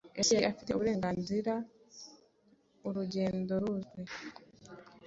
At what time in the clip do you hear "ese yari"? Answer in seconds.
0.19-0.47